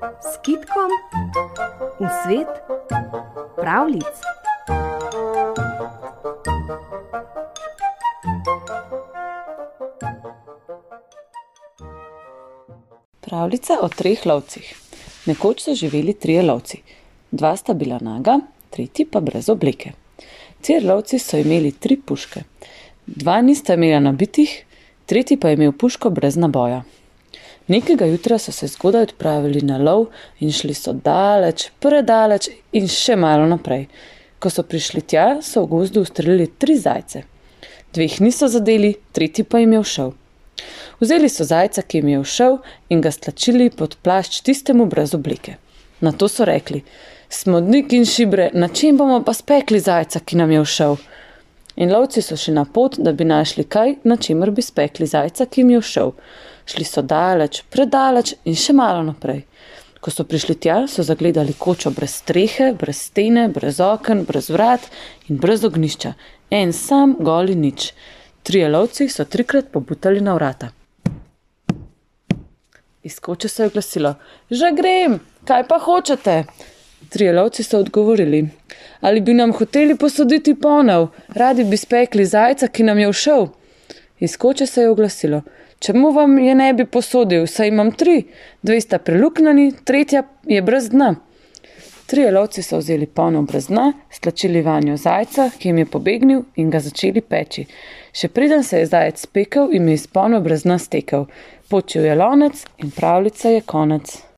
[0.00, 0.90] s kitkom
[2.00, 2.48] v svet
[3.56, 4.04] pravlic.
[13.20, 14.64] Pravljica o treh lovcih.
[15.26, 16.80] Nekoč so živeli trije lovci.
[17.30, 18.38] Dva sta bila naga,
[18.70, 19.92] tretji pa brez obleke.
[20.60, 22.42] Ti lovci so imeli tri puške.
[23.06, 24.64] Dva nista imela nabitih,
[25.06, 26.82] tretji pa je imel puško brez naboja.
[27.70, 30.08] Nekega jutra so se zgodaj odpravili na lov
[30.40, 33.84] in šli so daleč, predaleč in še malo naprej.
[34.42, 37.22] Ko so prišli tja, so v gozdu ustrelili tri zajce.
[37.94, 40.10] Dveh niso zadeli, tretji pa jim je všel.
[41.00, 42.58] Vzeli so zajca, ki jim je všel,
[42.90, 45.56] in ga stlačili pod plašč tistemu brez obleke.
[46.00, 46.82] Na to so rekli:
[47.30, 50.98] Smodnik in šibre, na čem bomo pa spekli zajca, ki nam je všel?
[51.80, 55.46] In lovci so šli na pot, da bi našli kaj, na čemer bi spekli zajca,
[55.46, 56.10] ki jim je všel.
[56.68, 59.46] Šli so daleč, predaleč in še malo naprej.
[60.04, 64.90] Ko so prišli tja, so zagledali kočo brez strehe, brez stene, brez oken, brez vrat
[65.28, 66.12] in brez ognišča.
[66.60, 67.94] En sam goli nič.
[68.44, 70.70] Trije lovci so trikrat pobutali na vrata.
[73.02, 74.14] Iz koče se je glasilo:
[74.50, 76.44] Že grem, kaj pa hočete?
[77.08, 78.48] Trije lovci so odgovorili:
[79.00, 83.46] Ali bi nam hoteli posoditi ponev, radi bi spekli zajca, ki nam je všel?
[84.20, 85.42] Iz koče se je oglasilo:
[85.78, 88.22] Čemu vam je ne bi posodil, saj imam tri,
[88.62, 91.14] dve sta preluknjeni, tretja je brez dna.
[92.06, 96.70] Trije lovci so vzeli ponev brez dna, stlačili vanjo zajca, ki jim je pobegnil, in
[96.70, 97.64] ga začeli peči.
[98.12, 101.28] Še preden se je zajec spekel, jim je iz ponev brez dna stekel.
[101.70, 104.20] Počil je lonec in pravljica je konec.